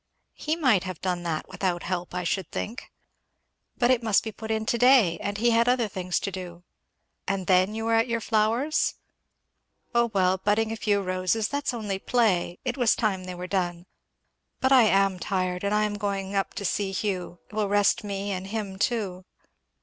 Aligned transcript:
"He 0.33 0.55
might 0.55 0.83
have 0.83 0.99
done 0.99 1.21
that 1.21 1.47
without 1.47 1.83
help 1.83 2.15
I 2.15 2.23
should 2.23 2.49
think." 2.51 2.91
"But 3.77 3.91
it 3.91 4.01
must 4.01 4.23
be 4.23 4.31
put 4.31 4.49
in 4.49 4.65
to 4.65 4.79
day, 4.79 5.19
and 5.19 5.37
he 5.37 5.51
had 5.51 5.69
other 5.69 5.87
things 5.87 6.19
to 6.21 6.31
do." 6.31 6.63
"And 7.27 7.45
then 7.45 7.75
you 7.75 7.85
were 7.85 7.93
at 7.93 8.07
your 8.07 8.19
flowers?" 8.19 8.95
"O 9.93 10.07
well! 10.07 10.39
budding 10.39 10.71
a 10.71 10.75
few 10.75 11.03
roses 11.03 11.49
that's 11.49 11.71
only 11.71 11.99
play. 11.99 12.57
It 12.65 12.77
was 12.77 12.95
time 12.95 13.25
they 13.25 13.35
were 13.35 13.45
done. 13.45 13.85
But 14.59 14.71
I 14.71 14.85
am 14.85 15.19
tired; 15.19 15.63
and 15.63 15.71
I 15.71 15.83
am 15.83 15.99
going 15.99 16.33
up 16.33 16.55
to 16.55 16.65
see 16.65 16.91
Hugh 16.91 17.37
it 17.49 17.53
will 17.53 17.69
rest 17.69 18.03
me 18.03 18.31
and 18.31 18.47
him 18.47 18.79
too." 18.79 19.23